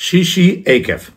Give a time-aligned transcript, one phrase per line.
[0.00, 1.10] Shishi Eikev.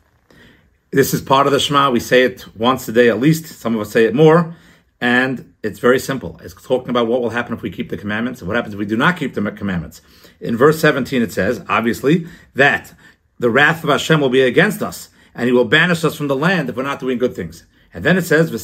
[0.91, 1.89] This is part of the Shema.
[1.89, 3.45] We say it once a day at least.
[3.45, 4.57] Some of us say it more.
[4.99, 6.37] And it's very simple.
[6.43, 8.79] It's talking about what will happen if we keep the commandments and what happens if
[8.79, 10.01] we do not keep the commandments.
[10.41, 12.93] In verse 17, it says, obviously, that
[13.39, 16.35] the wrath of Hashem will be against us and he will banish us from the
[16.35, 17.63] land if we're not doing good things.
[17.93, 18.57] And then it says, You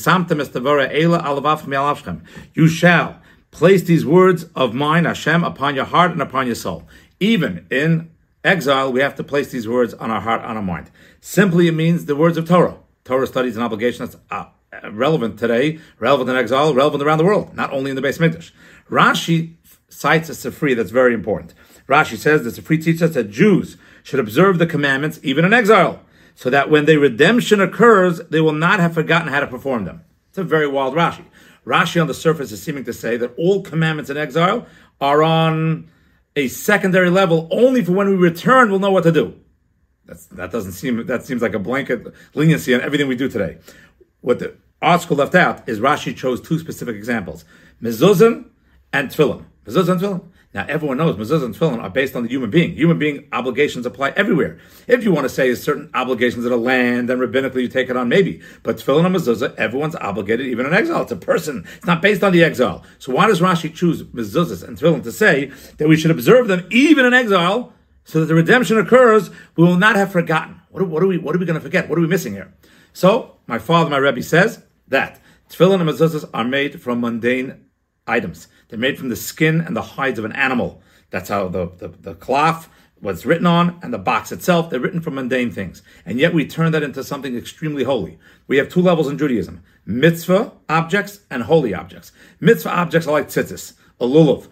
[2.68, 6.90] shall place these words of mine, Hashem, upon your heart and upon your soul.
[7.22, 8.12] Even in
[8.44, 10.92] exile, we have to place these words on our heart, on our mind.
[11.22, 12.78] Simply, it means the words of Torah.
[13.04, 14.46] Torah studies an obligation that's uh,
[14.92, 18.52] relevant today, relevant in exile, relevant around the world, not only in the Beis Mikdash.
[18.90, 19.56] Rashi
[19.90, 21.54] cites a Sifri that's very important.
[21.88, 26.02] Rashi says the Sifri teaches us that Jews should observe the commandments even in exile,
[26.36, 30.04] so that when the redemption occurs, they will not have forgotten how to perform them.
[30.30, 31.26] It's a very wild Rashi.
[31.66, 34.66] Rashi on the surface is seeming to say that all commandments in exile
[35.02, 35.90] are on
[36.36, 39.40] a secondary level only for when we return we'll know what to do.
[40.06, 43.58] That's, that doesn't seem, that seems like a blanket leniency on everything we do today.
[44.22, 47.46] What the article left out is Rashi chose two specific examples,
[47.82, 48.46] mezuzah
[48.92, 49.46] and tefillin.
[49.66, 50.24] Mezuzah and tefillin.
[50.52, 52.74] Now, everyone knows mezuzah and tefillin are based on the human being.
[52.74, 54.58] Human being obligations apply everywhere.
[54.88, 57.96] If you want to say certain obligations of the land, then rabbinically you take it
[57.96, 58.42] on, maybe.
[58.64, 61.04] But tefillin and mezuzah, everyone's obligated, even in exile.
[61.04, 61.68] It's a person.
[61.78, 62.84] It's not based on the exile.
[62.98, 66.68] So why does Rashi choose mezuzahs and tefillin to say that we should observe them
[66.72, 67.74] even in exile,
[68.04, 69.30] so that the redemption occurs?
[69.56, 70.62] We will not have forgotten.
[70.70, 71.20] What are, what are we?
[71.20, 71.88] What are we going to forget?
[71.88, 72.56] What are we missing here?
[72.92, 77.66] So my father, my rebbe, says that tefillin and mezuzahs are made from mundane
[78.10, 78.48] items.
[78.68, 80.82] They're made from the skin and the hides of an animal.
[81.10, 82.70] That's how the, the, the cloth
[83.02, 85.82] was written on and the box itself, they're written from mundane things.
[86.06, 88.18] And yet we turn that into something extremely holy.
[88.48, 92.12] We have two levels in Judaism mitzvah objects and holy objects.
[92.40, 94.48] Mitzvah objects are like tzitzis, a lulav.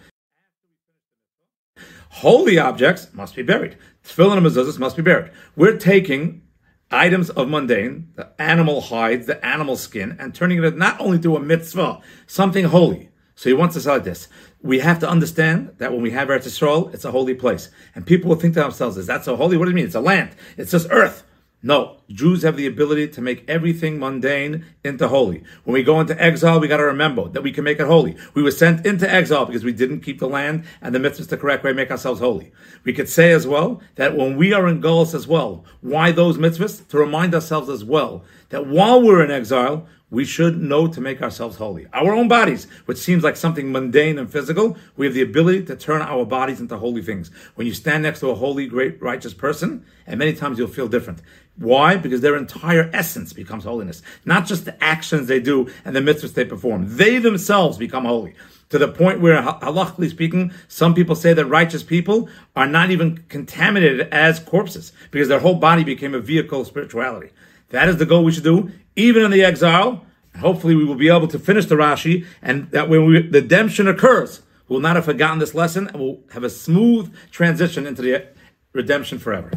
[2.09, 3.77] Holy objects must be buried.
[4.03, 5.31] Tefillin and mezuzahs must be buried.
[5.55, 6.41] We're taking
[6.89, 11.35] items of mundane, the animal hides, the animal skin, and turning it not only to
[11.35, 13.09] a mitzvah, something holy.
[13.37, 14.27] So he wants say like this.
[14.63, 17.69] We have to understand that when we have Eretz Yisrael, it's a holy place.
[17.93, 19.57] And people will think to themselves, is that so holy?
[19.57, 19.85] What do you mean?
[19.85, 20.31] It's a land.
[20.57, 21.23] It's just earth.
[21.61, 25.43] No, Jews have the ability to make everything mundane into holy.
[25.65, 28.17] When we go into exile, we got to remember that we can make it holy.
[28.33, 31.37] We were sent into exile because we didn't keep the land and the mitzvahs the
[31.37, 32.51] correct way, make ourselves holy.
[32.83, 36.39] We could say as well that when we are in Golos as well, why those
[36.39, 36.87] mitzvahs?
[36.87, 41.21] To remind ourselves as well that while we're in exile, we should know to make
[41.21, 41.85] ourselves holy.
[41.91, 45.75] Our own bodies, which seems like something mundane and physical, we have the ability to
[45.75, 47.29] turn our bodies into holy things.
[47.55, 50.87] When you stand next to a holy, great, righteous person, and many times you'll feel
[50.87, 51.21] different.
[51.57, 51.97] Why?
[51.97, 54.01] Because their entire essence becomes holiness.
[54.23, 56.97] Not just the actions they do and the mitzvahs they perform.
[56.97, 58.35] They themselves become holy.
[58.69, 63.23] To the point where, halachically speaking, some people say that righteous people are not even
[63.29, 67.31] contaminated as corpses because their whole body became a vehicle of spirituality.
[67.69, 70.05] That is the goal we should do, even in the exile.
[70.39, 73.87] Hopefully, we will be able to finish the Rashi, and that when we, the redemption
[73.87, 78.01] occurs, we will not have forgotten this lesson, and we'll have a smooth transition into
[78.01, 78.27] the
[78.73, 79.51] redemption forever.